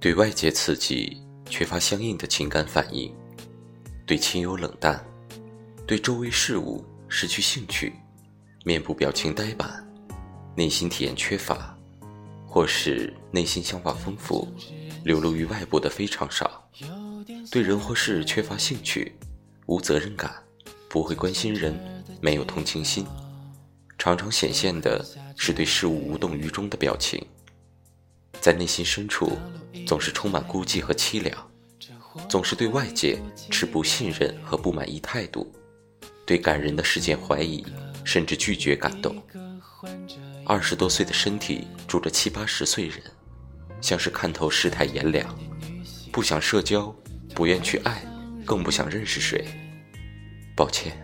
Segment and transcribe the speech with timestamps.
[0.00, 3.14] 对外界刺激缺乏相应的情感反应，
[4.06, 5.04] 对亲友冷淡，
[5.86, 7.92] 对周围事物失去兴趣，
[8.64, 9.86] 面部表情呆板，
[10.56, 11.76] 内心体验缺乏，
[12.46, 14.48] 或是内心想法丰富，
[15.04, 16.66] 流露于外部的非常少，
[17.50, 19.14] 对人或事缺乏兴趣，
[19.66, 20.32] 无责任感，
[20.88, 21.78] 不会关心人，
[22.22, 23.06] 没有同情心，
[23.98, 25.04] 常常显现的
[25.36, 27.22] 是对事物无动于衷的表情。
[28.40, 29.36] 在内心深处，
[29.90, 31.50] 总是充满孤寂和凄凉
[32.28, 35.52] 总是对外界持不信任和不满意态度
[36.24, 37.66] 对感人的事件怀疑
[38.04, 39.20] 甚至拒绝感动。
[40.46, 43.02] 二十多岁的身体住着七八十岁人
[43.80, 45.36] 像是看透世态炎凉
[46.12, 46.94] 不想社交
[47.34, 48.00] 不愿去爱
[48.46, 49.44] 更不想认识谁。
[50.54, 50.96] 抱歉。